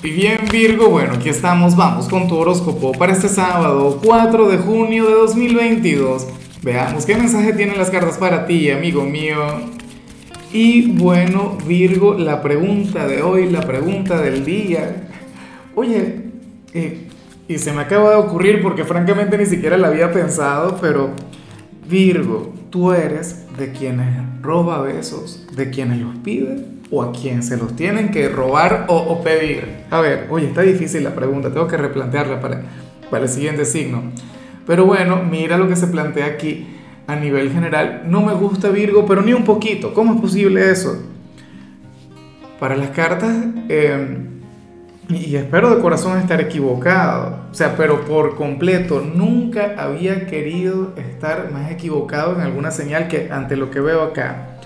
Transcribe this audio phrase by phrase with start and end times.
[0.00, 4.58] Y bien Virgo, bueno, aquí estamos, vamos con tu horóscopo para este sábado 4 de
[4.58, 6.24] junio de 2022.
[6.62, 9.38] Veamos qué mensaje tienen las cartas para ti, amigo mío.
[10.52, 15.08] Y bueno, Virgo, la pregunta de hoy, la pregunta del día.
[15.74, 16.26] Oye,
[16.74, 17.08] eh,
[17.48, 21.10] y se me acaba de ocurrir porque francamente ni siquiera la había pensado, pero
[21.88, 27.56] Virgo, tú eres de quienes roba besos, de quienes los pide o a quien se
[27.56, 29.64] los tienen que robar o, pedir.
[29.90, 32.62] A ver, oye, está difícil la pregunta, tengo que replantearla para,
[33.10, 34.02] para el siguiente signo.
[34.66, 36.66] Pero bueno, mira lo que se plantea aquí
[37.06, 38.02] a nivel general.
[38.06, 39.94] No me gusta Virgo, pero ni un poquito.
[39.94, 41.02] ¿Cómo es posible eso?
[42.60, 43.34] Para las cartas,
[43.68, 44.37] em,
[45.08, 51.50] y espero de corazón estar equivocado, o sea, pero por completo, nunca había querido estar
[51.50, 54.58] más equivocado en alguna señal que ante lo que veo acá.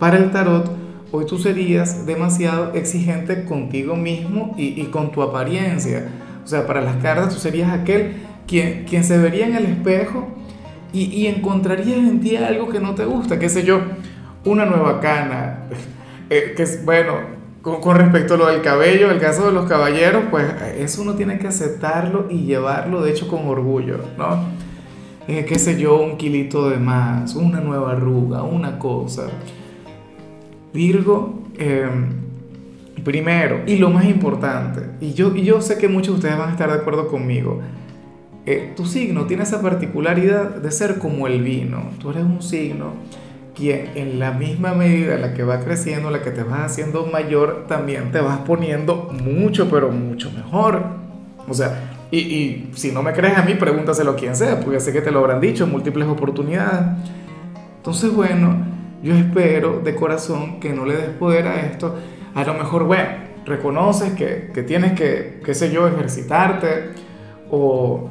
[0.00, 0.68] Para el tarot,
[1.12, 6.08] hoy tú serías demasiado exigente contigo mismo y, con tu apariencia.
[6.44, 8.16] O sea, para las cartas tú serías aquel
[8.48, 10.26] quien, quien se vería en el espejo
[10.92, 13.80] y, y encontrarías en ti algo que no te gusta, qué sé yo,
[14.44, 15.60] una nueva cana,
[16.30, 17.36] eh, que es, bueno,
[17.66, 20.46] con, respecto a lo del cabello, el caso de los caballeros, pues
[20.78, 24.44] eso uno tiene que aceptarlo y llevarlo, de hecho, con orgullo, ¿no?
[25.26, 29.26] Eh, qué sé yo, un kilito de más, una nueva arruga, una cosa.
[30.72, 32.10] Virgo, em,
[33.02, 36.50] primero, y lo más importante, y yo, y yo sé que muchos de ustedes van
[36.50, 37.60] a estar de acuerdo conmigo,
[38.44, 41.90] eh, tu signo tiene esa particularidad de ser como el vino.
[41.98, 42.92] Tú eres un signo
[43.56, 47.64] que en la misma medida la que va creciendo, la que te vas haciendo mayor,
[47.66, 50.82] también te vas poniendo mucho, pero mucho mejor.
[51.48, 54.78] O sea, y, y si no me crees a mí, pregúntaselo a quien sea, porque
[54.78, 56.86] sé que te lo habrán dicho en múltiples oportunidades.
[57.78, 58.56] Entonces, bueno,
[59.02, 61.96] yo espero de corazón que no le des poder a esto.
[62.34, 63.08] A lo mejor, bueno,
[63.46, 66.90] reconoces que, que tienes que, qué sé yo, ejercitarte
[67.50, 68.10] o,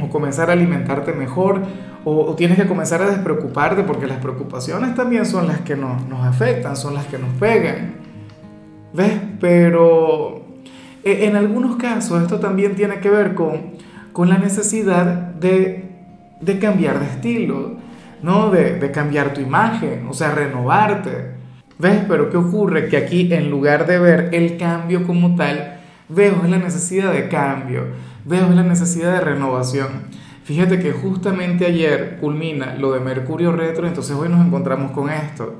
[0.00, 1.62] o comenzar a alimentarte mejor
[2.04, 6.26] o, tienes que comenzar a despreocuparte porque las preocupaciones también son las que nos, nos
[6.26, 7.94] afectan, son las que nos pegan.
[8.92, 9.12] ¿Ves?
[9.40, 10.44] Pero
[11.04, 13.72] e, en algunos casos esto también tiene que ver con,
[14.12, 15.90] con la necesidad de,
[16.40, 17.82] de cambiar de estilo
[18.22, 18.50] ¿no?
[18.50, 21.32] De, de cambiar tu imagen, o sea, renovarte.
[21.78, 22.04] ¿Ves?
[22.08, 22.88] Pero ¿qué ocurre?
[22.88, 27.86] Que aquí en lugar de ver el cambio como tal, veo la necesidad de cambio,
[28.24, 29.88] veo la necesidad de renovación.
[30.44, 35.54] Fíjate que justamente ayer culmina lo de Mercurio retro, entonces hoy nos encontramos con esto.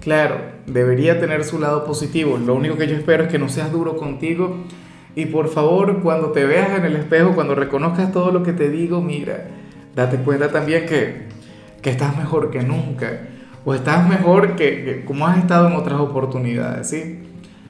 [0.00, 3.70] Claro, debería tener su lado positivo, lo único que yo espero es que no seas
[3.70, 4.56] duro contigo
[5.14, 8.70] y por favor cuando te veas en el espejo, cuando reconozcas todo lo que te
[8.70, 9.48] digo, mira,
[9.94, 11.32] date cuenta también que
[11.82, 13.28] que estás mejor que nunca
[13.64, 17.18] o estás mejor que, como has estado en otras oportunidades, ¿sí?